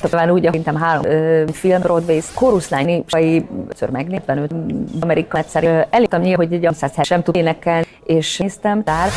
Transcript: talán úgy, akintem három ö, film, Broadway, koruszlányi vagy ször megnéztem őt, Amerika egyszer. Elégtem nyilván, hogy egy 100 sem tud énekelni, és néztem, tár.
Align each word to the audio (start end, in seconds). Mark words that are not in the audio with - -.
talán 0.00 0.30
úgy, 0.30 0.46
akintem 0.46 0.76
három 0.76 1.04
ö, 1.04 1.44
film, 1.52 1.80
Broadway, 1.80 2.18
koruszlányi 2.34 3.04
vagy 3.08 3.44
ször 3.74 3.90
megnéztem 3.90 4.38
őt, 4.38 4.54
Amerika 5.00 5.38
egyszer. 5.38 5.86
Elégtem 5.90 6.20
nyilván, 6.20 6.48
hogy 6.48 6.64
egy 6.64 6.74
100 6.74 6.92
sem 7.02 7.22
tud 7.22 7.36
énekelni, 7.36 7.86
és 8.04 8.38
néztem, 8.38 8.82
tár. 8.82 9.10